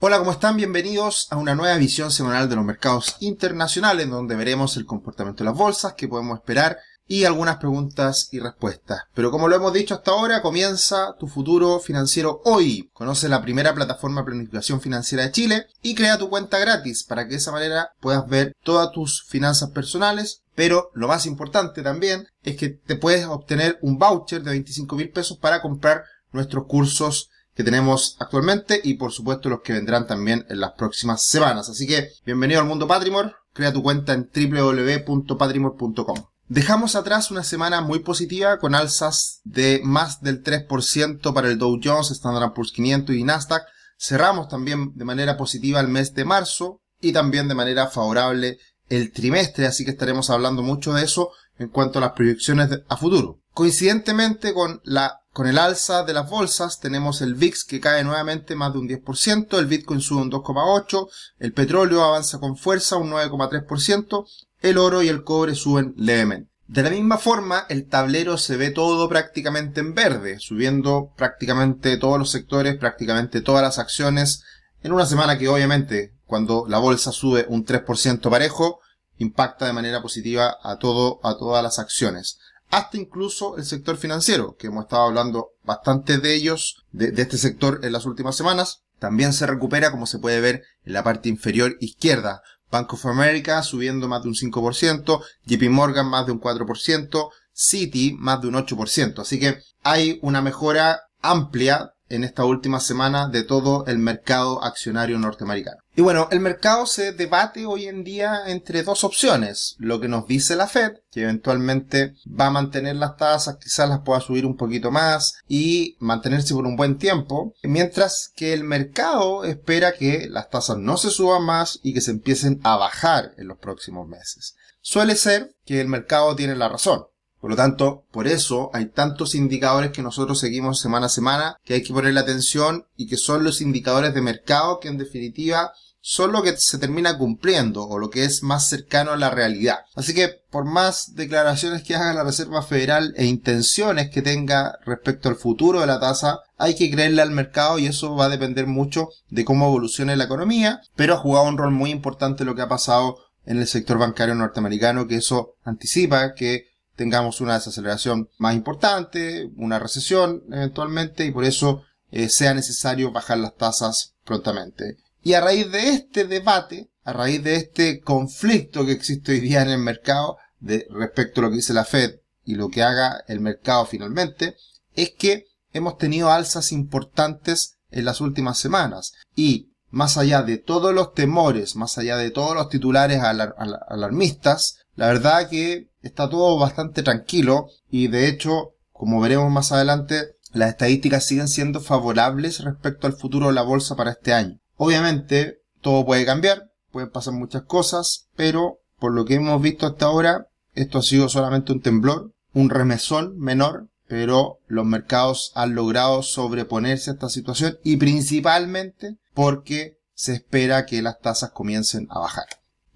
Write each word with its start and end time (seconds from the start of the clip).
Hola, 0.00 0.20
¿cómo 0.20 0.30
están? 0.30 0.56
Bienvenidos 0.56 1.26
a 1.32 1.36
una 1.38 1.56
nueva 1.56 1.76
visión 1.76 2.12
semanal 2.12 2.48
de 2.48 2.54
los 2.54 2.64
mercados 2.64 3.16
internacionales, 3.18 4.08
donde 4.08 4.36
veremos 4.36 4.76
el 4.76 4.86
comportamiento 4.86 5.42
de 5.42 5.50
las 5.50 5.58
bolsas, 5.58 5.94
qué 5.94 6.06
podemos 6.06 6.38
esperar 6.38 6.78
y 7.08 7.24
algunas 7.24 7.56
preguntas 7.56 8.28
y 8.30 8.38
respuestas. 8.38 9.00
Pero 9.12 9.32
como 9.32 9.48
lo 9.48 9.56
hemos 9.56 9.72
dicho 9.72 9.96
hasta 9.96 10.12
ahora, 10.12 10.40
comienza 10.40 11.16
tu 11.18 11.26
futuro 11.26 11.80
financiero 11.80 12.42
hoy. 12.44 12.88
Conoce 12.92 13.28
la 13.28 13.42
primera 13.42 13.74
plataforma 13.74 14.20
de 14.20 14.26
planificación 14.26 14.80
financiera 14.80 15.24
de 15.24 15.32
Chile 15.32 15.66
y 15.82 15.96
crea 15.96 16.16
tu 16.16 16.30
cuenta 16.30 16.60
gratis 16.60 17.02
para 17.02 17.24
que 17.24 17.30
de 17.30 17.38
esa 17.38 17.50
manera 17.50 17.90
puedas 17.98 18.24
ver 18.28 18.54
todas 18.62 18.92
tus 18.92 19.24
finanzas 19.24 19.70
personales. 19.70 20.42
Pero 20.54 20.92
lo 20.94 21.08
más 21.08 21.26
importante 21.26 21.82
también 21.82 22.28
es 22.44 22.56
que 22.56 22.68
te 22.68 22.94
puedes 22.94 23.26
obtener 23.26 23.80
un 23.82 23.98
voucher 23.98 24.44
de 24.44 24.50
25 24.50 24.94
mil 24.94 25.10
pesos 25.10 25.38
para 25.38 25.60
comprar 25.60 26.04
nuestros 26.30 26.66
cursos 26.66 27.30
que 27.58 27.64
tenemos 27.64 28.16
actualmente 28.20 28.80
y 28.84 28.94
por 28.94 29.10
supuesto 29.10 29.48
los 29.48 29.62
que 29.62 29.72
vendrán 29.72 30.06
también 30.06 30.46
en 30.48 30.60
las 30.60 30.74
próximas 30.74 31.24
semanas. 31.24 31.68
Así 31.68 31.88
que 31.88 32.12
bienvenido 32.24 32.60
al 32.60 32.68
mundo 32.68 32.86
Patrimore, 32.86 33.32
crea 33.52 33.72
tu 33.72 33.82
cuenta 33.82 34.12
en 34.12 34.30
www.patrimore.com. 34.32 36.24
Dejamos 36.46 36.94
atrás 36.94 37.32
una 37.32 37.42
semana 37.42 37.80
muy 37.80 37.98
positiva 37.98 38.60
con 38.60 38.76
alzas 38.76 39.40
de 39.42 39.80
más 39.82 40.22
del 40.22 40.44
3% 40.44 41.34
para 41.34 41.48
el 41.48 41.58
Dow 41.58 41.80
Jones, 41.82 42.12
Standard 42.12 42.52
Poor's 42.52 42.70
500 42.70 43.16
y 43.16 43.24
Nasdaq. 43.24 43.64
Cerramos 43.98 44.46
también 44.46 44.92
de 44.94 45.04
manera 45.04 45.36
positiva 45.36 45.80
el 45.80 45.88
mes 45.88 46.14
de 46.14 46.24
marzo 46.24 46.80
y 47.00 47.12
también 47.12 47.48
de 47.48 47.56
manera 47.56 47.88
favorable 47.88 48.58
el 48.88 49.10
trimestre, 49.10 49.66
así 49.66 49.84
que 49.84 49.90
estaremos 49.90 50.30
hablando 50.30 50.62
mucho 50.62 50.92
de 50.92 51.02
eso 51.02 51.32
en 51.58 51.70
cuanto 51.70 51.98
a 51.98 52.02
las 52.02 52.12
proyecciones 52.12 52.70
a 52.88 52.96
futuro. 52.96 53.40
Coincidentemente 53.52 54.54
con 54.54 54.80
la 54.84 55.22
con 55.38 55.46
el 55.46 55.58
alza 55.58 56.02
de 56.02 56.14
las 56.14 56.28
bolsas 56.28 56.80
tenemos 56.80 57.22
el 57.22 57.34
VIX 57.34 57.62
que 57.62 57.78
cae 57.78 58.02
nuevamente 58.02 58.56
más 58.56 58.72
de 58.72 58.80
un 58.80 58.88
10%, 58.88 59.56
el 59.56 59.66
Bitcoin 59.66 60.00
sube 60.00 60.22
un 60.22 60.32
2,8%, 60.32 61.08
el 61.38 61.52
petróleo 61.52 62.02
avanza 62.02 62.40
con 62.40 62.56
fuerza 62.56 62.96
un 62.96 63.12
9,3%, 63.12 64.26
el 64.62 64.78
oro 64.78 65.00
y 65.00 65.06
el 65.06 65.22
cobre 65.22 65.54
suben 65.54 65.94
levemente. 65.96 66.50
De 66.66 66.82
la 66.82 66.90
misma 66.90 67.18
forma, 67.18 67.66
el 67.68 67.86
tablero 67.86 68.36
se 68.36 68.56
ve 68.56 68.72
todo 68.72 69.08
prácticamente 69.08 69.78
en 69.78 69.94
verde, 69.94 70.40
subiendo 70.40 71.12
prácticamente 71.16 71.96
todos 71.98 72.18
los 72.18 72.32
sectores, 72.32 72.76
prácticamente 72.76 73.40
todas 73.40 73.62
las 73.62 73.78
acciones, 73.78 74.42
en 74.82 74.90
una 74.90 75.06
semana 75.06 75.38
que 75.38 75.46
obviamente, 75.46 76.14
cuando 76.26 76.64
la 76.66 76.78
bolsa 76.78 77.12
sube 77.12 77.46
un 77.48 77.64
3% 77.64 78.28
parejo, 78.28 78.80
impacta 79.18 79.66
de 79.66 79.72
manera 79.72 80.02
positiva 80.02 80.56
a 80.64 80.78
todo, 80.78 81.20
a 81.22 81.38
todas 81.38 81.62
las 81.62 81.78
acciones 81.78 82.40
hasta 82.70 82.96
incluso 82.96 83.56
el 83.56 83.64
sector 83.64 83.96
financiero, 83.96 84.56
que 84.56 84.66
hemos 84.66 84.84
estado 84.84 85.04
hablando 85.04 85.50
bastante 85.64 86.18
de 86.18 86.34
ellos, 86.34 86.84
de, 86.92 87.12
este 87.16 87.38
sector 87.38 87.80
en 87.82 87.92
las 87.92 88.06
últimas 88.06 88.36
semanas. 88.36 88.82
También 88.98 89.32
se 89.32 89.46
recupera, 89.46 89.90
como 89.90 90.06
se 90.06 90.18
puede 90.18 90.40
ver 90.40 90.62
en 90.84 90.92
la 90.92 91.04
parte 91.04 91.28
inferior 91.28 91.76
izquierda. 91.80 92.42
Bank 92.70 92.92
of 92.92 93.06
America 93.06 93.62
subiendo 93.62 94.08
más 94.08 94.22
de 94.22 94.28
un 94.28 94.34
5%, 94.34 95.22
JP 95.46 95.70
Morgan 95.70 96.08
más 96.08 96.26
de 96.26 96.32
un 96.32 96.40
4%, 96.40 97.30
Citi 97.54 98.14
más 98.18 98.40
de 98.42 98.48
un 98.48 98.54
8%. 98.54 99.20
Así 99.20 99.40
que 99.40 99.58
hay 99.82 100.18
una 100.22 100.42
mejora 100.42 101.00
amplia 101.22 101.92
en 102.08 102.24
esta 102.24 102.44
última 102.44 102.80
semana 102.80 103.28
de 103.28 103.42
todo 103.42 103.84
el 103.86 103.98
mercado 103.98 104.62
accionario 104.64 105.18
norteamericano. 105.18 105.78
Y 105.94 106.00
bueno, 106.00 106.28
el 106.30 106.38
mercado 106.38 106.86
se 106.86 107.12
debate 107.12 107.66
hoy 107.66 107.86
en 107.86 108.04
día 108.04 108.42
entre 108.46 108.84
dos 108.84 109.02
opciones. 109.02 109.74
Lo 109.78 110.00
que 110.00 110.06
nos 110.06 110.28
dice 110.28 110.54
la 110.54 110.68
Fed, 110.68 110.92
que 111.10 111.22
eventualmente 111.22 112.14
va 112.28 112.46
a 112.46 112.50
mantener 112.50 112.96
las 112.96 113.16
tasas, 113.16 113.56
quizás 113.56 113.88
las 113.88 114.00
pueda 114.00 114.20
subir 114.20 114.46
un 114.46 114.56
poquito 114.56 114.90
más 114.90 115.40
y 115.48 115.96
mantenerse 115.98 116.54
por 116.54 116.66
un 116.66 116.76
buen 116.76 116.98
tiempo, 116.98 117.54
mientras 117.64 118.30
que 118.36 118.52
el 118.52 118.62
mercado 118.62 119.44
espera 119.44 119.92
que 119.92 120.28
las 120.30 120.50
tasas 120.50 120.78
no 120.78 120.96
se 120.96 121.10
suban 121.10 121.42
más 121.42 121.80
y 121.82 121.94
que 121.94 122.00
se 122.00 122.12
empiecen 122.12 122.60
a 122.62 122.76
bajar 122.76 123.32
en 123.36 123.48
los 123.48 123.58
próximos 123.58 124.06
meses. 124.06 124.54
Suele 124.80 125.16
ser 125.16 125.54
que 125.64 125.80
el 125.80 125.88
mercado 125.88 126.36
tiene 126.36 126.54
la 126.54 126.68
razón. 126.68 127.06
Por 127.40 127.50
lo 127.50 127.56
tanto, 127.56 128.04
por 128.10 128.26
eso 128.26 128.70
hay 128.72 128.86
tantos 128.86 129.34
indicadores 129.34 129.92
que 129.92 130.02
nosotros 130.02 130.40
seguimos 130.40 130.80
semana 130.80 131.06
a 131.06 131.10
semana 131.10 131.56
que 131.64 131.74
hay 131.74 131.82
que 131.82 131.92
ponerle 131.92 132.20
atención 132.20 132.86
y 132.96 133.06
que 133.06 133.16
son 133.16 133.44
los 133.44 133.60
indicadores 133.60 134.14
de 134.14 134.22
mercado 134.22 134.80
que 134.80 134.88
en 134.88 134.98
definitiva 134.98 135.72
son 136.00 136.32
lo 136.32 136.42
que 136.42 136.56
se 136.56 136.78
termina 136.78 137.18
cumpliendo 137.18 137.86
o 137.86 137.98
lo 137.98 138.08
que 138.08 138.24
es 138.24 138.42
más 138.42 138.68
cercano 138.68 139.12
a 139.12 139.16
la 139.16 139.30
realidad. 139.30 139.80
Así 139.94 140.14
que 140.14 140.30
por 140.50 140.64
más 140.64 141.14
declaraciones 141.14 141.82
que 141.82 141.96
haga 141.96 142.14
la 142.14 142.24
Reserva 142.24 142.62
Federal 142.62 143.12
e 143.16 143.26
intenciones 143.26 144.08
que 144.08 144.22
tenga 144.22 144.78
respecto 144.86 145.28
al 145.28 145.36
futuro 145.36 145.80
de 145.80 145.86
la 145.86 146.00
tasa, 146.00 146.40
hay 146.56 146.74
que 146.76 146.90
creerle 146.90 147.20
al 147.20 147.30
mercado 147.30 147.78
y 147.78 147.86
eso 147.86 148.14
va 148.14 148.26
a 148.26 148.30
depender 148.30 148.66
mucho 148.66 149.08
de 149.28 149.44
cómo 149.44 149.66
evolucione 149.66 150.16
la 150.16 150.24
economía, 150.24 150.80
pero 150.96 151.14
ha 151.14 151.18
jugado 151.18 151.46
un 151.46 151.58
rol 151.58 151.72
muy 151.72 151.90
importante 151.90 152.44
lo 152.44 152.54
que 152.54 152.62
ha 152.62 152.68
pasado 152.68 153.18
en 153.44 153.58
el 153.58 153.66
sector 153.66 153.98
bancario 153.98 154.34
norteamericano, 154.34 155.06
que 155.06 155.16
eso 155.16 155.54
anticipa 155.64 156.34
que 156.34 156.67
tengamos 156.98 157.40
una 157.40 157.54
desaceleración 157.54 158.28
más 158.38 158.56
importante, 158.56 159.48
una 159.56 159.78
recesión 159.78 160.42
eventualmente, 160.50 161.24
y 161.24 161.30
por 161.30 161.44
eso 161.44 161.84
eh, 162.10 162.28
sea 162.28 162.54
necesario 162.54 163.12
bajar 163.12 163.38
las 163.38 163.54
tasas 163.54 164.16
prontamente. 164.24 164.96
Y 165.22 165.34
a 165.34 165.40
raíz 165.40 165.70
de 165.70 165.90
este 165.90 166.24
debate, 166.24 166.90
a 167.04 167.12
raíz 167.12 167.44
de 167.44 167.54
este 167.54 168.00
conflicto 168.00 168.84
que 168.84 168.92
existe 168.92 169.30
hoy 169.30 169.40
día 169.40 169.62
en 169.62 169.70
el 169.70 169.78
mercado 169.78 170.38
de, 170.58 170.88
respecto 170.90 171.40
a 171.40 171.44
lo 171.44 171.50
que 171.50 171.56
dice 171.56 171.72
la 171.72 171.84
Fed 171.84 172.16
y 172.44 172.56
lo 172.56 172.68
que 172.68 172.82
haga 172.82 173.22
el 173.28 173.38
mercado 173.38 173.86
finalmente, 173.86 174.56
es 174.96 175.12
que 175.16 175.46
hemos 175.72 175.98
tenido 175.98 176.32
alzas 176.32 176.72
importantes 176.72 177.78
en 177.92 178.06
las 178.06 178.20
últimas 178.20 178.58
semanas. 178.58 179.12
Y 179.36 179.70
más 179.90 180.18
allá 180.18 180.42
de 180.42 180.58
todos 180.58 180.92
los 180.92 181.14
temores, 181.14 181.76
más 181.76 181.96
allá 181.96 182.16
de 182.16 182.32
todos 182.32 182.56
los 182.56 182.68
titulares 182.68 183.20
alarmistas, 183.22 184.78
la 184.96 185.06
verdad 185.06 185.48
que 185.48 185.87
está 186.08 186.28
todo 186.28 186.58
bastante 186.58 187.02
tranquilo 187.02 187.68
y 187.90 188.08
de 188.08 188.28
hecho, 188.28 188.74
como 188.92 189.20
veremos 189.20 189.50
más 189.50 189.72
adelante, 189.72 190.36
las 190.52 190.70
estadísticas 190.70 191.26
siguen 191.26 191.48
siendo 191.48 191.80
favorables 191.80 192.60
respecto 192.64 193.06
al 193.06 193.12
futuro 193.12 193.48
de 193.48 193.52
la 193.52 193.62
bolsa 193.62 193.96
para 193.96 194.12
este 194.12 194.32
año. 194.32 194.58
Obviamente, 194.76 195.58
todo 195.80 196.04
puede 196.04 196.24
cambiar, 196.24 196.70
pueden 196.90 197.10
pasar 197.10 197.34
muchas 197.34 197.62
cosas, 197.62 198.28
pero 198.36 198.80
por 198.98 199.12
lo 199.12 199.24
que 199.24 199.34
hemos 199.34 199.60
visto 199.62 199.86
hasta 199.86 200.06
ahora, 200.06 200.48
esto 200.74 200.98
ha 200.98 201.02
sido 201.02 201.28
solamente 201.28 201.72
un 201.72 201.80
temblor, 201.80 202.32
un 202.52 202.70
remesón 202.70 203.38
menor, 203.38 203.88
pero 204.08 204.60
los 204.66 204.86
mercados 204.86 205.52
han 205.54 205.74
logrado 205.74 206.22
sobreponerse 206.22 207.10
a 207.10 207.14
esta 207.14 207.28
situación 207.28 207.78
y 207.84 207.98
principalmente 207.98 209.18
porque 209.34 209.98
se 210.14 210.32
espera 210.32 210.86
que 210.86 211.02
las 211.02 211.20
tasas 211.20 211.50
comiencen 211.50 212.08
a 212.10 212.18
bajar. 212.18 212.46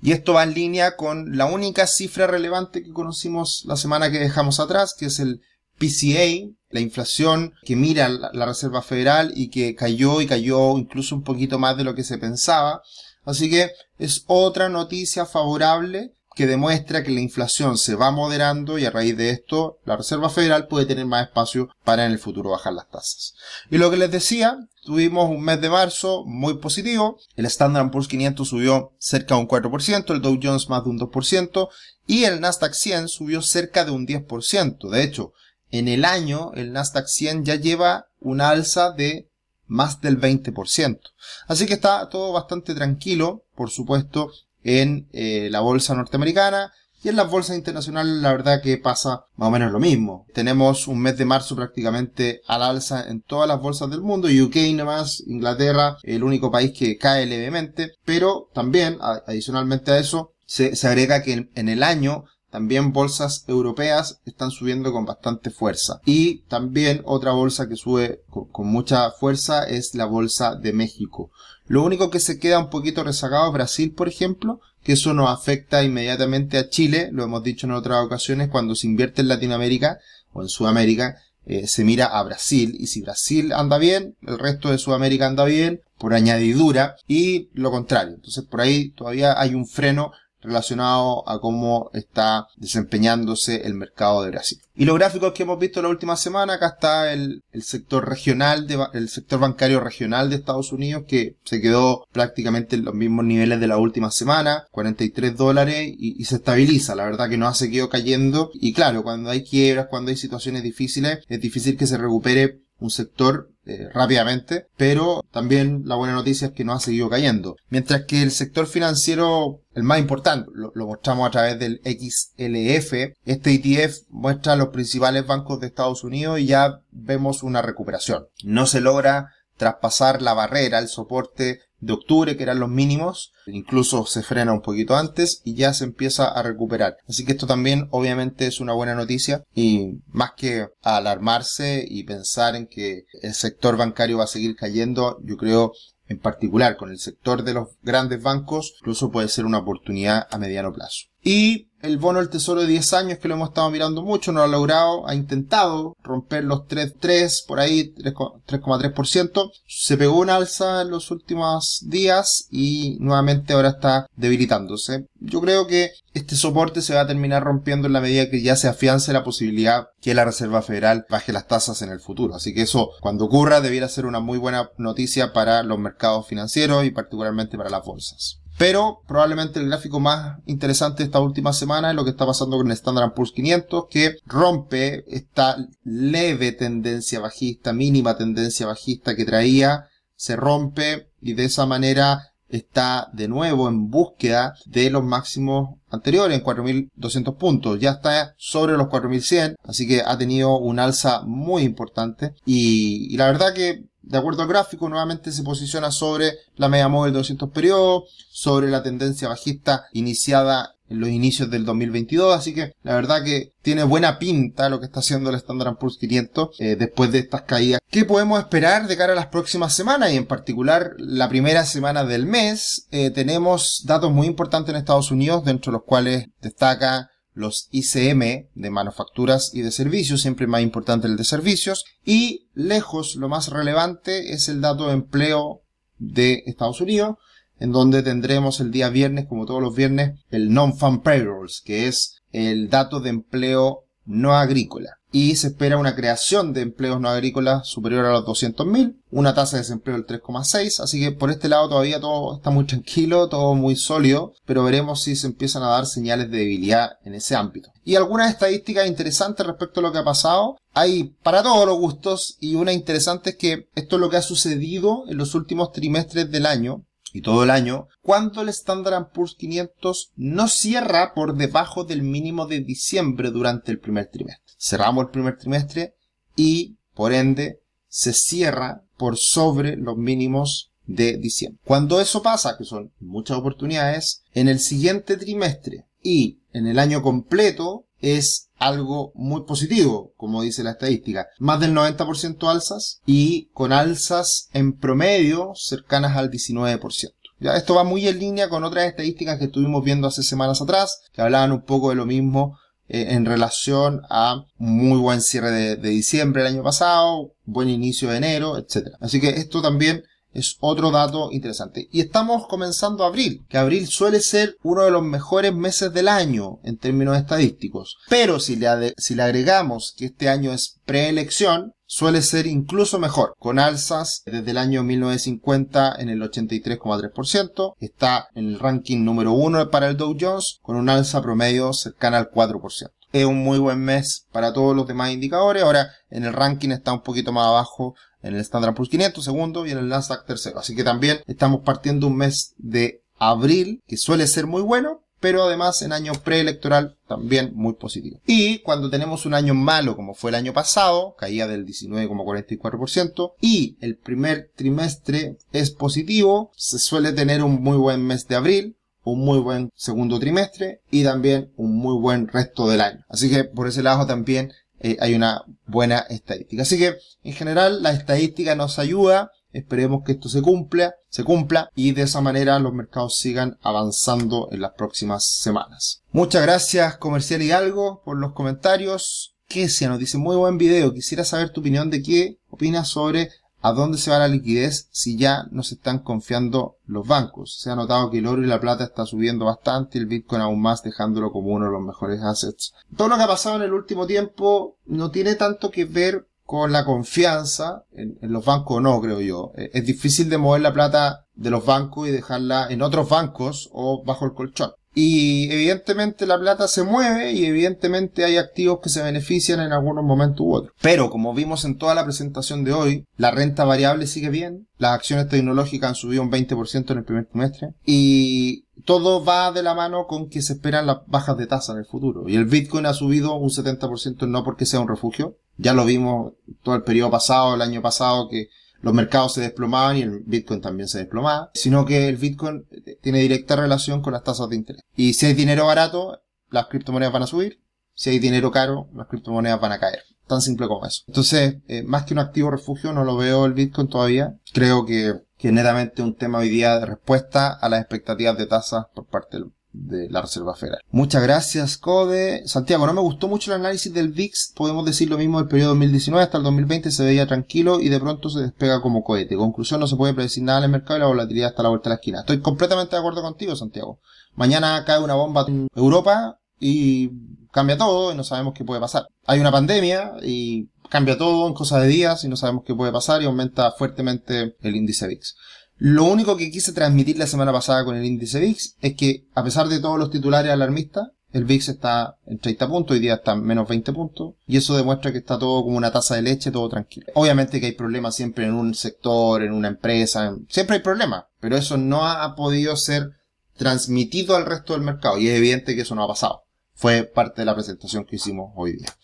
Y 0.03 0.11
esto 0.11 0.35
va 0.35 0.43
en 0.43 0.53
línea 0.53 0.97
con 0.97 1.37
la 1.37 1.47
única 1.47 1.87
cifra 1.87 2.27
relevante 2.27 2.83
que 2.83 2.93
conocimos 2.93 3.63
la 3.67 3.77
semana 3.77 4.11
que 4.11 4.19
dejamos 4.19 4.59
atrás, 4.59 4.95
que 4.99 5.07
es 5.07 5.21
el 5.21 5.41
PCA, 5.79 6.51
la 6.71 6.81
inflación 6.81 7.55
que 7.65 7.77
mira 7.77 8.09
la 8.09 8.47
Reserva 8.47 8.83
Federal 8.83 9.33
y 9.37 9.49
que 9.49 9.77
cayó 9.77 10.21
y 10.21 10.27
cayó 10.27 10.77
incluso 10.77 11.15
un 11.15 11.23
poquito 11.23 11.61
más 11.61 11.77
de 11.77 11.85
lo 11.85 11.95
que 11.95 12.03
se 12.03 12.19
pensaba. 12.19 12.83
Así 13.25 13.49
que 13.49 13.71
es 13.99 14.25
otra 14.27 14.69
noticia 14.69 15.25
favorable 15.25 16.15
que 16.35 16.47
demuestra 16.47 17.05
que 17.05 17.11
la 17.11 17.21
inflación 17.21 17.79
se 17.79 17.95
va 17.95 18.11
moderando 18.11 18.79
y 18.79 18.87
a 18.87 18.91
raíz 18.91 19.17
de 19.17 19.31
esto 19.31 19.79
la 19.85 19.97
Reserva 19.97 20.31
Federal 20.31 20.67
puede 20.67 20.87
tener 20.87 21.07
más 21.07 21.29
espacio 21.29 21.69
para 21.85 22.07
en 22.07 22.13
el 22.13 22.19
futuro 22.19 22.51
bajar 22.51 22.73
las 22.73 22.89
tasas. 22.89 23.35
Y 23.71 23.79
lo 23.79 23.91
que 23.91 23.99
les 23.99 24.11
decía, 24.11 24.57
tuvimos 24.83 25.31
un 25.31 25.43
mes 25.43 25.61
de 25.61 25.71
marzo 25.71 26.25
muy 26.27 26.55
positivo, 26.59 27.19
el 27.37 27.47
Standard 27.47 27.91
Poor's 27.91 28.09
500 28.09 28.49
subió 28.49 28.93
cerca 28.99 29.35
de 29.35 29.41
un 29.41 29.49
4%, 29.49 30.13
el 30.13 30.21
Dow 30.21 30.39
Jones 30.43 30.69
más 30.69 30.85
de 30.85 30.91
un 30.91 30.99
2% 30.99 31.69
y 32.07 32.25
el 32.25 32.41
Nasdaq 32.41 32.75
100 32.75 33.09
subió 33.09 33.43
cerca 33.43 33.85
de 33.85 33.93
un 33.93 34.07
10%. 34.07 34.91
De 34.91 35.03
hecho, 35.03 35.33
en 35.71 35.89
el 35.89 36.05
año 36.05 36.53
el 36.55 36.73
Nasdaq 36.73 37.07
100 37.07 37.45
ya 37.45 37.55
lleva 37.55 38.09
una 38.21 38.51
alza 38.51 38.91
de 38.91 39.29
más 39.67 40.01
del 40.01 40.21
20%. 40.21 41.01
Así 41.47 41.67
que 41.67 41.75
está 41.75 42.09
todo 42.09 42.33
bastante 42.33 42.75
tranquilo, 42.75 43.45
por 43.55 43.71
supuesto, 43.71 44.31
en 44.65 45.09
eh, 45.13 45.49
la 45.51 45.61
bolsa 45.61 45.95
norteamericana 45.95 46.73
y 47.03 47.09
en 47.09 47.17
las 47.17 47.31
bolsas 47.31 47.57
internacionales 47.57 48.15
la 48.23 48.33
verdad 48.33 48.63
que 48.63 48.79
pasa 48.79 49.27
más 49.37 49.49
o 49.49 49.51
menos 49.51 49.73
lo 49.73 49.81
mismo. 49.81 50.27
Tenemos 50.33 50.87
un 50.87 51.01
mes 51.01 51.17
de 51.17 51.25
marzo 51.25 51.57
prácticamente 51.57 52.41
al 52.47 52.63
alza 52.63 53.09
en 53.09 53.23
todas 53.23 53.49
las 53.49 53.61
bolsas 53.61 53.91
del 53.91 54.03
mundo, 54.03 54.29
UK 54.29 54.57
nomás, 54.75 55.23
Inglaterra, 55.27 55.97
el 56.03 56.23
único 56.23 56.51
país 56.51 56.73
que 56.77 56.97
cae 56.97 57.27
levemente, 57.27 57.93
pero 58.05 58.49
también 58.55 58.99
adicionalmente 59.01 59.91
a 59.93 59.99
eso 59.99 60.33
se, 60.47 60.73
agrega 60.87 61.23
que 61.23 61.49
en 61.55 61.69
el 61.69 61.83
año 61.83 62.25
también 62.53 62.93
bolsas 62.93 63.47
europeas 63.49 64.21
están 64.27 64.51
subiendo 64.51 64.93
con 64.93 65.07
bastante 65.07 65.51
fuerza. 65.51 66.01
Y 66.05 66.43
también 66.43 67.01
otra 67.07 67.33
bolsa 67.33 67.67
que 67.67 67.77
sube 67.77 68.21
con, 68.29 68.69
mucha 68.69 69.11
fuerza 69.11 69.65
es 69.65 69.95
la 69.95 70.05
bolsa 70.05 70.55
de 70.55 70.75
México. 70.75 71.31
Lo 71.65 71.83
único 71.83 72.11
que 72.11 72.21
se 72.21 72.39
queda 72.39 72.59
un 72.59 72.69
poquito 72.69 73.03
rezagado 73.03 73.47
es 73.47 73.55
Brasil, 73.55 73.95
por 73.95 74.07
ejemplo, 74.07 74.61
que 74.83 74.93
eso 74.93 75.15
nos 75.15 75.31
afecta 75.31 75.83
inmediatamente 75.85 76.59
a 76.59 76.69
Chile, 76.69 77.09
lo 77.13 77.25
hemos 77.25 77.43
dicho 77.43 77.67
en 77.67 77.73
otras 77.73 78.05
ocasiones, 78.05 78.49
cuando 78.49 78.75
se 78.75 78.87
invierte 78.87 79.23
en 79.23 79.29
Latinoamérica 79.29 79.99
o 80.33 80.43
en 80.43 80.49
Sudamérica, 80.49 81.17
eh, 81.45 81.67
se 81.67 81.85
mira 81.85 82.07
a 82.07 82.23
Brasil 82.23 82.77
y 82.79 82.87
si 82.87 83.01
Brasil 83.01 83.53
anda 83.53 83.79
bien, 83.79 84.17
el 84.23 84.39
resto 84.39 84.71
de 84.71 84.79
Sudamérica 84.79 85.27
anda 85.27 85.45
bien 85.45 85.81
por 85.99 86.15
añadidura 86.15 86.97
y 87.09 87.49
lo 87.55 87.71
contrario. 87.71 88.15
Entonces 88.15 88.45
por 88.45 88.61
ahí 88.61 88.91
todavía 88.91 89.41
hay 89.41 89.55
un 89.55 89.67
freno 89.67 90.13
relacionado 90.43 91.29
a 91.29 91.41
cómo 91.41 91.91
está 91.95 92.47
desempeñándose 92.57 93.67
el 93.67 93.75
mercado 93.75 94.23
de 94.23 94.31
Brasil. 94.31 94.59
Y 94.75 94.85
los 94.85 94.97
gráficos 94.97 95.33
que 95.33 95.43
hemos 95.43 95.59
visto 95.59 95.83
la 95.83 95.89
última 95.89 96.17
semana, 96.17 96.55
acá 96.55 96.69
está 96.69 97.13
el, 97.13 97.43
sector 97.61 98.09
regional, 98.09 98.67
de, 98.67 98.79
el 98.95 99.09
sector 99.09 99.41
bancario 99.41 99.81
regional 99.81 100.31
de 100.31 100.37
Estados 100.37 100.73
Unidos 100.73 101.05
que 101.07 101.37
se 101.45 101.61
quedó 101.61 102.07
prácticamente 102.13 102.77
en 102.77 102.85
los 102.85 102.95
mismos 102.95 103.25
niveles 103.25 103.61
de 103.61 103.67
la 103.67 103.79
última 103.79 104.11
semana, 104.11 104.67
43 104.71 105.37
dólares 105.37 105.89
y, 105.97 106.21
y 106.21 106.25
se 106.25 106.37
estabiliza. 106.37 106.95
La 106.95 107.05
verdad 107.05 107.29
que 107.29 107.39
no 107.39 107.47
ha 107.47 107.55
seguido 107.55 107.89
cayendo 107.89 108.51
y 108.55 108.73
claro, 108.73 109.03
cuando 109.03 109.31
hay 109.31 109.45
quiebras, 109.45 109.87
cuando 109.91 110.11
hay 110.11 110.17
situaciones 110.17 110.63
difíciles, 110.63 111.21
es 111.29 111.41
difícil 111.41 111.77
que 111.77 111.87
se 111.87 111.99
recupere 111.99 112.63
un 112.79 112.91
sector 112.91 113.52
eh, 113.65 113.89
rápidamente, 113.95 114.67
pero 114.77 115.25
también 115.31 115.83
la 115.85 115.95
buena 115.95 116.15
noticia 116.15 116.49
es 116.49 116.53
que 116.53 116.65
no 116.65 116.73
ha 116.73 116.81
seguido 116.81 117.09
cayendo. 117.09 117.57
Mientras 117.69 118.07
que 118.07 118.23
el 118.23 118.33
sector 118.33 118.67
financiero, 118.67 119.61
el 119.75 119.85
más 119.85 120.01
importante, 120.01 120.51
lo, 120.53 120.73
lo, 120.75 120.87
mostramos 120.87 121.29
a 121.29 121.31
través 121.31 121.59
del 121.59 121.81
XLF, 121.85 123.15
este 123.25 123.55
ETF 123.55 123.99
muestra 124.11 124.57
los 124.57 124.69
principales 124.69 125.27
bancos 125.27 125.61
de 125.61 125.69
Estados 125.69 126.03
Unidos 126.03 126.41
y 126.41 126.47
ya 126.47 126.81
vemos 126.91 127.43
una 127.43 127.63
recuperación. 127.63 128.27
No 128.43 128.67
se 128.67 128.81
logra 128.81 129.29
traspasar 129.63 130.23
la 130.23 130.35
barrera, 130.35 130.81
el 130.81 130.89
soporte 130.89 131.61
de 131.79 131.93
octubre, 131.93 132.37
que 132.37 132.43
eran 132.43 132.59
los 132.59 132.69
mínimos, 132.69 133.33
incluso 133.47 134.07
se 134.07 134.25
frena 134.25 134.53
un 134.53 134.61
poquito 134.61 134.97
antes 134.97 135.41
y 135.45 135.55
ya 135.55 135.73
se 135.73 135.85
empieza 135.85 136.27
a 136.27 136.43
recuperar. 136.43 136.97
Así 137.09 137.25
que 137.25 137.31
esto 137.31 137.47
también 137.47 137.87
obviamente 137.93 138.49
es 138.49 138.59
una 138.59 138.73
buena 138.73 138.97
noticia 138.97 139.45
y 139.55 140.01
más 140.09 140.33
que 140.37 140.67
alarmarse 140.83 141.85
y 141.89 142.03
pensar 142.03 142.57
en 142.57 142.67
que 142.67 143.05
el 143.23 143.35
sector 143.35 143.77
bancario 143.77 144.19
va 144.19 144.25
a 144.25 144.27
seguir 144.27 144.57
cayendo, 144.57 145.19
yo 145.23 145.37
creo 145.37 145.71
en 146.09 146.19
particular 146.19 146.77
con 146.77 146.91
el 146.91 146.99
sector 146.99 147.45
de 147.45 147.55
los 147.55 147.69
grandes 147.83 148.21
bancos, 148.21 148.75
incluso 148.81 149.13
puede 149.13 149.29
ser 149.29 149.47
una 149.47 149.59
oportunidad 149.59 150.27
a 150.29 150.39
mediano 150.39 150.73
plazo. 150.73 151.07
Y 151.23 151.69
el 151.83 151.99
bono 151.99 152.21
del 152.21 152.29
tesoro 152.29 152.61
de 152.61 152.67
10 152.69 152.93
años 152.95 153.19
que 153.19 153.29
lo 153.29 153.35
hemos 153.35 153.49
estado 153.49 153.71
mirando 153.71 154.03
mucho, 154.03 154.33
no 154.33 154.41
lo 154.41 154.45
ha 154.45 154.49
logrado, 154.49 155.09
ha 155.09 155.15
intentado 155.15 155.97
romper 156.03 156.45
los 156.45 156.61
3,3 156.61 157.47
por 157.47 157.61
ahí, 157.61 157.93
3,3%. 157.95 159.51
Se 159.67 159.97
pegó 159.97 160.19
una 160.19 160.37
alza 160.37 160.83
en 160.83 160.91
los 160.91 161.11
últimos 161.11 161.85
días 161.87 162.47
y 162.51 162.97
nuevamente 163.01 163.53
ahora 163.53 163.71
está 163.71 164.07
debilitándose. 164.17 165.07
Yo 165.19 165.41
creo 165.41 165.67
que 165.67 165.91
este 166.15 166.37
soporte 166.37 166.83
se 166.83 166.95
va 166.95 167.03
a 167.03 167.07
terminar 167.07 167.43
rompiendo 167.43 167.87
en 167.87 167.95
la 167.95 168.01
medida 168.01 168.31
que 168.31 168.43
ya 168.43 168.57
se 168.57 168.69
afiance 168.69 169.13
la 169.13 169.25
posibilidad 169.25 169.89
que 170.01 170.15
la 170.15 170.25
Reserva 170.25 170.63
Federal 170.63 171.07
baje 171.09 171.33
las 171.33 171.47
tasas 171.47 171.83
en 171.83 171.91
el 171.91 172.01
futuro. 172.01 172.35
Así 172.35 172.55
que 172.55 172.63
eso, 172.63 172.91
cuando 173.01 173.25
ocurra, 173.25 173.61
debiera 173.61 173.89
ser 173.89 174.07
una 174.07 174.21
muy 174.21 174.39
buena 174.39 174.71
noticia 174.79 175.33
para 175.33 175.63
los 175.63 175.79
mercados 175.79 176.27
financieros 176.27 176.85
y 176.85 176.91
particularmente 176.91 177.57
para 177.57 177.71
las 177.71 177.85
bolsas. 177.85 178.42
Pero 178.63 179.03
probablemente 179.09 179.59
el 179.59 179.67
gráfico 179.67 179.99
más 179.99 180.39
interesante 180.47 181.03
esta 181.03 181.19
última 181.19 181.53
semana 181.53 181.91
es 181.91 181.97
lo 181.97 182.05
que 182.05 182.11
está 182.11 182.25
pasando 182.25 182.59
con 182.59 182.69
el 182.69 182.73
Standard 182.75 183.13
Poor's 183.13 183.33
500, 183.33 183.87
que 183.91 184.15
rompe 184.25 185.03
esta 185.13 185.57
leve 185.83 186.53
tendencia 186.53 187.19
bajista, 187.19 187.73
mínima 187.73 188.17
tendencia 188.17 188.69
bajista 188.69 189.17
que 189.17 189.25
traía, 189.25 189.89
se 190.15 190.37
rompe 190.37 191.09
y 191.21 191.33
de 191.33 191.47
esa 191.47 191.67
manera 191.67 192.35
está 192.51 193.09
de 193.13 193.27
nuevo 193.27 193.69
en 193.69 193.91
búsqueda 193.91 194.55
de 194.67 194.91
los 194.91 195.03
máximos 195.03 195.81
anteriores 195.91 196.39
en 196.39 196.45
4.200 196.45 197.37
puntos. 197.37 197.81
Ya 197.81 197.91
está 197.91 198.33
sobre 198.39 198.77
los 198.77 198.87
4.100, 198.87 199.57
así 199.65 199.89
que 199.89 200.03
ha 200.07 200.17
tenido 200.19 200.57
un 200.57 200.79
alza 200.79 201.23
muy 201.25 201.65
importante. 201.65 202.35
Y 202.47 203.17
la 203.17 203.27
verdad 203.27 203.55
que 203.55 203.87
de 204.03 204.19
acuerdo 204.19 204.43
al 204.43 204.49
gráfico, 204.49 204.89
nuevamente 204.89 205.33
se 205.33 205.43
posiciona 205.43 205.91
sobre 205.91 206.33
la 206.57 206.69
media 206.69 206.89
móvil 206.89 207.13
de 207.13 207.19
200 207.19 207.51
periodos, 207.51 208.05
sobre 208.31 208.69
la 208.69 208.83
tendencia 208.83 209.29
bajista 209.29 209.85
iniciada 209.93 210.75
en 210.93 211.01
los 211.01 211.09
inicios 211.09 211.51
del 211.51 211.65
2022, 211.65 212.37
así 212.37 212.55
que 212.55 212.73
la 212.83 212.95
verdad 212.95 213.25
que 213.25 213.53
tiene 213.63 213.83
buena 213.83 214.19
pinta 214.19 214.69
lo 214.69 214.79
que 214.79 214.87
está 214.87 215.01
haciendo 215.01 215.31
el 215.31 215.37
Standard 215.37 215.77
Poor's 215.77 215.97
500 215.99 216.57
eh, 216.59 216.77
después 216.77 217.11
de 217.11 217.21
estas 217.21 217.43
caídas. 217.43 217.81
¿Qué 217.91 218.05
podemos 218.05 218.39
esperar 218.39 218.87
de 218.87 218.97
cara 218.97 219.15
a 219.15 219.17
las 219.17 219.29
próximas 219.29 219.75
semanas 219.75 220.13
y 220.13 220.17
en 220.17 220.27
particular 220.27 220.93
la 220.99 221.29
primera 221.29 221.65
semana 221.65 222.05
del 222.05 222.27
mes? 222.27 222.89
Eh, 222.91 223.11
tenemos 223.11 223.83
datos 223.87 224.13
muy 224.13 224.27
importantes 224.27 224.71
en 224.71 224.77
Estados 224.77 225.11
Unidos, 225.11 225.45
dentro 225.45 225.73
de 225.73 225.79
los 225.79 225.87
cuales 225.87 226.27
destaca 226.43 227.09
los 227.35 227.69
ICM 227.71 228.49
de 228.55 228.71
manufacturas 228.71 229.51
y 229.55 229.63
de 229.63 229.71
servicios, 229.71 230.23
siempre 230.23 230.47
más 230.47 230.63
importante 230.63 231.07
el 231.07 231.17
de 231.17 231.25
servicios, 231.25 231.85
y 232.05 232.49
lejos 232.55 233.17
lo 233.17 233.29
más 233.29 233.49
relevante 233.49 234.33
es 234.33 234.49
el 234.49 234.61
dato 234.61 234.89
de 234.89 234.95
empleo 234.95 235.63
de 235.99 236.43
Estados 236.47 236.81
Unidos, 236.81 237.17
en 237.59 237.73
donde 237.73 238.03
tendremos 238.03 238.61
el 238.61 238.71
día 238.71 238.89
viernes, 238.89 239.27
como 239.29 239.47
todos 239.47 239.63
los 239.63 239.75
viernes, 239.75 240.21
el 240.31 240.53
non-farm 240.53 241.03
payrolls, 241.03 241.63
que 241.65 241.87
es 241.87 242.23
el 242.33 242.69
dato 242.69 243.01
de 243.01 243.11
empleo 243.11 243.85
no 244.05 244.35
agrícola 244.35 244.99
y 245.13 245.37
se 245.37 245.49
espera 245.49 245.77
una 245.77 245.95
creación 245.95 246.55
de 246.55 246.63
empleos 246.63 247.01
no 247.01 247.11
agrícolas 247.11 247.69
superior 247.69 248.07
a 248.07 248.13
los 248.13 248.25
200.000, 248.25 248.97
una 249.11 249.35
tasa 249.35 249.57
de 249.57 249.63
desempleo 249.63 249.97
del 249.97 250.07
3,6, 250.07 250.81
así 250.81 251.01
que 251.01 251.13
por 251.13 251.31
este 251.31 251.51
lado 251.51 251.69
todavía 251.69 252.01
todo 252.01 252.37
está 252.37 252.51
muy 252.51 252.65
tranquilo, 252.65 253.29
todo 253.29 253.55
muy 253.55 253.77
sólido, 253.77 254.33
pero 254.47 254.65
veremos 254.65 255.03
si 255.03 255.15
se 255.15 255.27
empiezan 255.27 255.63
a 255.63 255.69
dar 255.69 255.87
señales 255.87 256.31
de 256.31 256.39
debilidad 256.39 256.93
en 257.05 257.15
ese 257.15 257.37
ámbito. 257.37 257.71
Y 257.85 257.97
algunas 257.97 258.31
estadísticas 258.31 258.89
interesantes 258.89 259.47
respecto 259.47 259.81
a 259.81 259.83
lo 259.83 259.93
que 259.93 259.99
ha 259.99 260.05
pasado, 260.05 260.57
hay 260.73 261.15
para 261.23 261.43
todos 261.43 261.67
los 261.67 261.79
gustos 261.79 262.37
y 262.41 262.55
una 262.55 262.73
interesante 262.73 263.31
es 263.31 263.37
que 263.37 263.69
esto 263.75 263.97
es 263.97 264.01
lo 264.01 264.09
que 264.09 264.17
ha 264.17 264.23
sucedido 264.23 265.05
en 265.09 265.19
los 265.19 265.35
últimos 265.35 265.73
trimestres 265.73 266.31
del 266.31 266.47
año, 266.47 266.85
y 267.13 267.23
todo 267.23 267.45
el 267.45 267.51
año, 267.51 267.89
cuando 268.01 268.43
el 268.43 268.49
Standard 268.49 269.11
Poor's 269.13 269.35
500 269.37 270.13
no 270.17 270.49
cierra 270.49 271.13
por 271.15 271.37
debajo 271.37 271.85
del 271.85 272.03
mínimo 272.03 272.47
de 272.47 272.61
diciembre 272.61 273.31
durante 273.31 273.71
el 273.71 273.79
primer 273.79 274.07
trimestre 274.07 274.43
cerramos 274.63 275.07
el 275.07 275.11
primer 275.11 275.37
trimestre 275.37 275.95
y, 276.37 276.77
por 276.95 277.13
ende, 277.13 277.61
se 277.89 278.13
cierra 278.13 278.85
por 278.97 279.19
sobre 279.19 279.77
los 279.77 279.97
mínimos 279.97 280.71
de 280.87 281.17
diciembre. 281.17 281.61
Cuando 281.65 282.01
eso 282.01 282.23
pasa, 282.23 282.57
que 282.57 282.65
son 282.65 282.93
muchas 283.01 283.39
oportunidades, 283.39 284.23
en 284.35 284.49
el 284.49 284.61
siguiente 284.61 285.17
trimestre 285.17 285.87
y 286.01 286.39
en 286.53 286.67
el 286.67 286.79
año 286.79 287.03
completo 287.03 287.87
es 288.03 288.51
algo 288.59 289.13
muy 289.15 289.45
positivo, 289.45 290.13
como 290.17 290.43
dice 290.43 290.63
la 290.63 290.73
estadística. 290.73 291.29
Más 291.39 291.61
del 291.61 291.75
90% 291.75 292.51
alzas 292.51 293.01
y 293.07 293.47
con 293.55 293.73
alzas 293.73 294.49
en 294.53 294.79
promedio 294.79 295.53
cercanas 295.55 296.17
al 296.17 296.31
19%. 296.31 297.15
Ya, 297.41 297.57
esto 297.57 297.75
va 297.75 297.83
muy 297.83 298.07
en 298.07 298.21
línea 298.21 298.49
con 298.49 298.63
otras 298.63 298.87
estadísticas 298.87 299.39
que 299.39 299.47
estuvimos 299.47 299.83
viendo 299.83 300.07
hace 300.07 300.23
semanas 300.23 300.63
atrás, 300.63 301.01
que 301.13 301.23
hablaban 301.23 301.51
un 301.51 301.63
poco 301.63 301.89
de 301.89 301.97
lo 301.97 302.07
mismo 302.07 302.57
eh, 302.89 303.07
en 303.11 303.25
relación 303.25 304.03
a 304.11 304.45
muy 304.59 304.99
buen 304.99 305.21
cierre 305.23 305.51
de, 305.51 305.77
de, 305.77 305.89
diciembre 305.89 306.43
el 306.43 306.49
año 306.49 306.63
pasado, 306.63 307.33
buen 307.45 307.69
inicio 307.69 308.11
de 308.11 308.19
enero, 308.19 308.59
etc. 308.59 308.89
Así 309.01 309.21
que 309.21 309.31
esto 309.31 309.61
también 309.61 310.05
es 310.33 310.57
otro 310.61 310.91
dato 310.91 311.31
interesante. 311.31 311.89
Y 311.91 312.01
estamos 312.01 312.47
comenzando 312.47 313.05
abril, 313.05 313.45
que 313.49 313.59
abril 313.59 313.87
suele 313.89 314.21
ser 314.21 314.57
uno 314.63 314.83
de 314.83 314.91
los 314.91 315.03
mejores 315.03 315.55
meses 315.55 315.93
del 315.93 316.09
año 316.09 316.61
en 316.65 316.79
términos 316.79 317.17
estadísticos. 317.17 317.97
Pero 318.09 318.41
si 318.41 318.57
le, 318.57 318.95
si 318.97 319.15
le 319.15 319.23
agregamos 319.23 319.95
que 319.97 320.07
este 320.07 320.29
año 320.29 320.53
es 320.53 320.81
preelección, 320.85 321.73
suele 321.87 322.23
ser 322.23 322.47
incluso 322.47 322.99
mejor, 322.99 323.35
con 323.39 323.59
alzas 323.59 324.23
desde 324.25 324.51
el 324.51 324.59
año 324.59 324.83
1950 324.83 325.97
en 325.99 326.09
el 326.09 326.23
83,3%, 326.23 327.75
está 327.81 328.29
en 328.35 328.49
el 328.49 328.59
ranking 328.59 329.05
número 329.05 329.33
1 329.33 329.71
para 329.71 329.89
el 329.89 329.97
Dow 329.97 330.17
Jones, 330.19 330.59
con 330.63 330.77
un 330.77 330.89
alza 330.89 331.21
promedio 331.21 331.73
cercana 331.73 332.19
al 332.19 332.31
4% 332.31 332.91
es 333.13 333.27
un 333.27 333.45
muy 333.45 333.59
buen 333.59 333.79
mes 333.79 334.27
para 334.33 334.53
todos 334.53 334.75
los 334.75 334.87
demás 334.87 335.11
indicadores. 335.11 335.63
Ahora 335.63 335.91
en 336.11 336.25
el 336.25 336.33
ranking 336.33 336.71
está 336.71 336.93
un 336.93 337.03
poquito 337.03 337.33
más 337.33 337.47
abajo 337.47 337.95
en 338.23 338.35
el 338.35 338.41
Standard 338.41 338.75
Poor's 338.75 338.91
500 338.91 339.25
segundo 339.25 339.67
y 339.67 339.71
en 339.71 339.79
el 339.79 339.89
Nasdaq 339.89 340.27
tercero. 340.27 340.59
Así 340.59 340.75
que 340.75 340.85
también 340.85 341.21
estamos 341.27 341.63
partiendo 341.63 342.07
un 342.07 342.17
mes 342.17 342.55
de 342.59 343.03
abril 343.19 343.83
que 343.87 343.97
suele 343.97 344.27
ser 344.27 344.47
muy 344.47 344.63
bueno, 344.63 345.03
pero 345.21 345.45
además 345.45 345.83
en 345.83 345.93
año 345.93 346.13
preelectoral 346.25 346.97
también 347.07 347.53
muy 347.55 347.75
positivo. 347.75 348.19
Y 348.27 348.59
cuando 348.59 348.91
tenemos 348.91 349.25
un 349.25 349.35
año 349.35 349.55
malo 349.55 349.95
como 349.95 350.15
fue 350.15 350.31
el 350.31 350.35
año 350.35 350.53
pasado, 350.53 351.15
caía 351.17 351.47
del 351.47 351.65
19,44%, 351.65 353.35
y 353.41 353.77
el 353.81 353.97
primer 353.97 354.51
trimestre 354.57 355.39
es 355.53 355.71
positivo, 355.71 356.51
se 356.57 356.81
suele 356.81 357.13
tener 357.13 357.45
un 357.45 357.63
muy 357.63 357.77
buen 357.77 358.05
mes 358.05 358.27
de 358.27 358.35
abril, 358.35 358.77
un 359.05 359.25
muy 359.25 359.39
buen 359.39 359.71
segundo 359.75 360.19
trimestre 360.19 360.81
y 360.91 361.05
también 361.05 361.53
un 361.57 361.77
muy 361.77 361.99
buen 362.01 362.29
resto 362.29 362.69
del 362.69 362.81
año. 362.81 363.05
Así 363.09 363.31
que 363.31 363.45
por 363.45 363.69
ese 363.69 363.83
lado 363.83 364.07
también 364.07 364.53
eh, 364.83 364.97
hay 365.01 365.15
una 365.15 365.43
buena 365.67 366.01
estadística. 366.09 366.63
Así 366.63 366.79
que 366.79 366.97
en 367.23 367.33
general 367.33 367.83
la 367.83 367.93
estadística 367.93 368.55
nos 368.55 368.79
ayuda. 368.79 369.31
Esperemos 369.53 370.03
que 370.05 370.13
esto 370.13 370.29
se 370.29 370.41
cumpla, 370.41 370.95
se 371.11 371.25
cumpla 371.25 371.69
y 371.75 371.93
de 371.93 372.03
esa 372.03 372.23
manera 372.23 372.59
los 372.59 372.73
mercados 372.73 373.19
sigan 373.19 373.59
avanzando 373.63 374.49
en 374.51 374.63
las 374.63 374.73
próximas 374.73 375.27
semanas. 375.27 376.03
Muchas 376.11 376.43
gracias 376.43 376.97
Comercial 376.97 377.43
y 377.43 377.51
Algo 377.51 378.03
por 378.03 378.17
los 378.19 378.33
comentarios 378.33 379.33
Kesia 379.53 379.91
nos 379.91 379.99
dice, 379.99 380.17
muy 380.17 380.35
buen 380.37 380.57
video, 380.57 380.95
quisiera 380.95 381.25
saber 381.25 381.51
tu 381.51 381.61
opinión 381.61 381.91
de 381.91 382.03
qué 382.03 382.39
opinas 382.49 382.89
sobre 382.89 383.29
a 383.63 383.73
dónde 383.73 383.97
se 383.97 384.11
va 384.11 384.19
la 384.19 384.29
liquidez 384.29 384.89
si 384.91 385.17
ya 385.17 385.45
no 385.51 385.63
se 385.63 385.77
están 385.77 386.01
confiando 386.01 386.77
los 386.87 387.07
bancos. 387.07 387.59
Se 387.61 387.71
ha 387.71 387.77
notado 387.77 388.11
que 388.11 388.19
el 388.19 388.27
oro 388.27 388.43
y 388.43 388.47
la 388.47 388.61
plata 388.61 388.85
está 388.85 389.07
subiendo 389.07 389.45
bastante 389.45 389.97
y 389.97 390.01
el 390.01 390.07
Bitcoin 390.07 390.43
aún 390.43 390.61
más 390.61 390.83
dejándolo 390.83 391.31
como 391.31 391.51
uno 391.51 391.67
de 391.67 391.73
los 391.73 391.83
mejores 391.83 392.21
assets. 392.23 392.75
Todo 392.97 393.09
lo 393.09 393.17
que 393.17 393.23
ha 393.23 393.29
pasado 393.29 393.57
en 393.57 393.63
el 393.63 393.73
último 393.73 394.07
tiempo 394.07 394.77
no 394.87 395.11
tiene 395.11 395.37
tanto 395.37 395.71
que 395.71 395.85
ver 395.85 396.27
con 396.45 396.73
la 396.73 396.85
confianza 396.85 397.85
en, 397.93 398.19
los 398.21 398.45
bancos 398.45 398.77
o 398.77 398.81
no, 398.81 399.01
creo 399.01 399.21
yo. 399.21 399.53
Eh, 399.57 399.71
es 399.73 399.87
difícil 399.87 400.29
de 400.29 400.39
mover 400.39 400.61
la 400.61 400.73
plata 400.73 401.27
de 401.35 401.51
los 401.51 401.65
bancos 401.65 402.09
y 402.09 402.11
dejarla 402.11 402.67
en 402.69 402.83
otros 402.83 403.09
bancos 403.09 403.71
o 403.73 404.03
bajo 404.05 404.27
el 404.27 404.35
colchón. 404.35 404.73
Y 404.95 405.51
evidentemente 405.51 406.27
la 406.27 406.39
plata 406.39 406.69
se 406.69 406.83
mueve 406.83 407.33
y 407.33 407.47
evidentemente 407.47 408.25
hay 408.25 408.37
activos 408.37 408.81
que 408.83 408.91
se 408.91 409.03
benefician 409.03 409.61
en 409.61 409.73
algunos 409.73 410.05
momentos 410.05 410.41
u 410.41 410.53
otros. 410.53 410.75
Pero 410.83 411.09
como 411.09 411.33
vimos 411.35 411.65
en 411.65 411.79
toda 411.79 411.95
la 411.95 412.05
presentación 412.05 412.63
de 412.65 412.73
hoy, 412.73 413.07
la 413.17 413.31
renta 413.31 413.65
variable 413.65 414.07
sigue 414.07 414.29
bien, 414.29 414.69
las 414.79 414.93
acciones 414.93 415.29
tecnológicas 415.29 415.89
han 415.91 415.95
subido 415.95 416.23
un 416.23 416.31
20% 416.31 416.91
en 416.91 416.99
el 416.99 417.05
primer 417.05 417.27
trimestre 417.27 417.69
y 417.87 418.65
todo 418.85 419.25
va 419.25 419.53
de 419.53 419.63
la 419.63 419.75
mano 419.75 420.07
con 420.07 420.29
que 420.29 420.43
se 420.43 420.55
esperan 420.55 420.87
las 420.87 420.99
bajas 421.07 421.37
de 421.39 421.47
tasa 421.47 421.73
en 421.73 421.79
el 421.79 421.87
futuro. 421.87 422.29
Y 422.29 422.37
el 422.37 422.45
Bitcoin 422.45 422.87
ha 422.87 422.93
subido 422.93 423.35
un 423.37 423.51
70% 423.51 424.29
no 424.29 424.45
porque 424.45 424.67
sea 424.67 424.81
un 424.81 424.89
refugio, 424.89 425.37
ya 425.57 425.73
lo 425.73 425.85
vimos 425.85 426.33
todo 426.63 426.75
el 426.75 426.83
periodo 426.83 427.11
pasado, 427.11 427.55
el 427.55 427.63
año 427.63 427.81
pasado, 427.81 428.29
que 428.29 428.49
los 428.83 428.93
mercados 428.93 429.35
se 429.35 429.41
desplomaban 429.41 429.97
y 429.97 430.03
el 430.03 430.21
Bitcoin 430.27 430.61
también 430.61 430.89
se 430.89 430.99
desplomaba, 430.99 431.51
sino 431.55 431.85
que 431.87 432.09
el 432.09 432.17
Bitcoin 432.17 432.67
tiene 433.01 433.21
directa 433.21 433.57
relación 433.57 434.03
con 434.03 434.13
las 434.13 434.25
tasas 434.25 434.49
de 434.49 434.57
interés. 434.57 434.83
Y 434.97 435.15
si 435.15 435.27
hay 435.27 435.35
dinero 435.35 435.67
barato, 435.67 436.21
las 436.51 436.67
criptomonedas 436.67 437.13
van 437.13 437.23
a 437.23 437.27
subir, 437.27 437.61
si 437.95 438.11
hay 438.11 438.19
dinero 438.19 438.51
caro, 438.51 438.89
las 438.95 439.07
criptomonedas 439.07 439.61
van 439.61 439.73
a 439.73 439.79
caer. 439.79 440.03
Tan 440.27 440.41
simple 440.41 440.67
como 440.67 440.87
eso. 440.87 441.03
Entonces, 441.09 441.57
eh, 441.69 441.83
más 441.83 442.05
que 442.05 442.15
un 442.15 442.21
activo 442.21 442.51
refugio, 442.51 442.93
no 442.93 443.05
lo 443.05 443.17
veo 443.17 443.45
el 443.45 443.53
Bitcoin 443.53 443.89
todavía. 443.89 444.39
Creo 444.53 444.87
que, 444.87 445.15
que 445.37 445.53
netamente 445.53 446.03
un 446.03 446.15
tema 446.17 446.39
hoy 446.39 446.49
día 446.49 446.79
de 446.79 446.87
respuesta 446.87 447.53
a 447.53 447.69
las 447.69 447.81
expectativas 447.81 448.39
de 448.39 448.47
tasas 448.47 448.87
por 448.95 449.07
parte 449.07 449.37
del 449.37 449.53
de 449.73 450.09
la 450.11 450.23
Reserva 450.23 450.55
Federal. 450.55 450.81
Muchas 450.91 451.23
gracias, 451.23 451.79
Code. 451.79 452.47
Santiago, 452.47 452.87
no 452.87 452.93
me 452.93 453.01
gustó 453.01 453.29
mucho 453.29 453.53
el 453.53 453.61
análisis 453.61 453.93
del 453.93 454.09
VIX. 454.09 454.53
Podemos 454.55 454.85
decir 454.85 455.09
lo 455.09 455.19
mismo 455.19 455.39
del 455.39 455.49
periodo 455.49 455.71
2019 455.71 456.23
hasta 456.23 456.39
el 456.39 456.45
2020 456.45 456.91
se 456.91 457.05
veía 457.05 457.27
tranquilo 457.27 457.81
y 457.81 457.89
de 457.89 458.01
pronto 458.01 458.29
se 458.29 458.41
despega 458.41 458.81
como 458.83 459.03
cohete. 459.03 459.37
Conclusión, 459.37 459.81
no 459.81 459.87
se 459.87 459.97
puede 459.97 460.15
predecir 460.15 460.43
nada 460.43 460.59
en 460.59 460.65
el 460.65 460.71
mercado 460.71 460.99
y 460.99 461.01
la 461.01 461.07
volatilidad 461.07 461.51
está 461.51 461.63
a 461.63 461.65
la 461.65 461.69
vuelta 461.71 461.89
de 461.89 461.95
la 461.95 462.01
esquina. 462.01 462.21
Estoy 462.21 462.41
completamente 462.41 462.97
de 462.97 463.01
acuerdo 463.01 463.23
contigo, 463.23 463.57
Santiago. 463.57 464.01
Mañana 464.35 464.85
cae 464.85 464.99
una 464.99 465.15
bomba 465.15 465.45
en 465.49 465.69
Europa 465.75 466.39
y 466.59 467.11
cambia 467.51 467.77
todo 467.77 468.13
y 468.13 468.17
no 468.17 468.25
sabemos 468.25 468.55
qué 468.55 468.65
puede 468.65 468.81
pasar. 468.81 469.07
Hay 469.27 469.41
una 469.41 469.53
pandemia 469.53 470.15
y 470.23 470.71
cambia 470.89 471.17
todo 471.17 471.49
en 471.49 471.55
cosas 471.55 471.83
de 471.83 471.89
días 471.89 472.25
y 472.25 472.29
no 472.29 472.37
sabemos 472.37 472.65
qué 472.67 472.75
puede 472.75 472.93
pasar 472.93 473.23
y 473.23 473.27
aumenta 473.27 473.73
fuertemente 473.73 474.57
el 474.61 474.77
índice 474.77 475.07
VIX. 475.07 475.35
Lo 475.85 476.05
único 476.05 476.37
que 476.37 476.53
quise 476.53 476.73
transmitir 476.73 477.19
la 477.19 477.27
semana 477.27 477.51
pasada 477.53 477.85
con 477.85 477.97
el 477.97 478.05
índice 478.05 478.39
VIX 478.39 478.77
es 478.81 478.95
que, 478.95 479.27
a 479.35 479.43
pesar 479.43 479.67
de 479.67 479.81
todos 479.81 479.99
los 479.99 480.13
titulares 480.13 480.53
alarmistas, 480.53 481.09
el 481.33 481.45
VIX 481.45 481.71
está 481.71 482.19
en 482.25 482.39
30 482.39 482.69
puntos, 482.69 482.95
hoy 482.95 483.01
día 483.01 483.15
está 483.15 483.33
en 483.33 483.43
menos 483.43 483.67
20 483.67 483.93
puntos, 483.93 484.35
y 484.47 484.59
eso 484.59 484.77
demuestra 484.77 485.11
que 485.11 485.19
está 485.19 485.41
todo 485.41 485.65
como 485.65 485.77
una 485.77 485.91
taza 485.91 486.15
de 486.15 486.23
leche, 486.23 486.53
todo 486.53 486.69
tranquilo. 486.69 487.07
Obviamente 487.17 487.59
que 487.59 487.67
hay 487.67 487.73
problemas 487.73 488.15
siempre 488.15 488.45
en 488.45 488.55
un 488.55 488.77
sector, 488.77 489.43
en 489.43 489.53
una 489.53 489.67
empresa, 489.67 490.37
siempre 490.49 490.77
hay 490.77 490.83
problemas, 490.83 491.25
pero 491.41 491.57
eso 491.57 491.77
no 491.77 492.07
ha 492.07 492.33
podido 492.37 492.77
ser 492.77 493.11
transmitido 493.57 494.37
al 494.37 494.47
resto 494.47 494.75
del 494.75 494.83
mercado, 494.83 495.19
y 495.19 495.31
es 495.31 495.37
evidente 495.37 495.75
que 495.75 495.81
eso 495.81 495.97
no 495.97 496.05
ha 496.05 496.09
pasado. 496.09 496.45
Fue 496.75 497.03
parte 497.03 497.41
de 497.41 497.47
la 497.47 497.57
presentación 497.57 498.05
que 498.05 498.15
hicimos 498.15 498.53
hoy 498.55 498.77
día. 498.77 498.95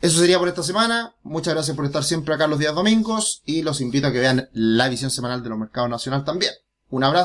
Eso 0.00 0.20
sería 0.20 0.38
por 0.38 0.48
esta 0.48 0.62
semana. 0.62 1.14
Muchas 1.22 1.54
gracias 1.54 1.76
por 1.76 1.86
estar 1.86 2.04
siempre 2.04 2.34
acá 2.34 2.46
los 2.46 2.58
días 2.58 2.74
domingos 2.74 3.42
y 3.46 3.62
los 3.62 3.80
invito 3.80 4.08
a 4.08 4.12
que 4.12 4.20
vean 4.20 4.48
la 4.52 4.88
visión 4.88 5.10
semanal 5.10 5.42
de 5.42 5.48
los 5.48 5.58
mercados 5.58 5.88
nacional 5.88 6.24
también. 6.24 6.52
Un 6.90 7.04
abrazo. 7.04 7.24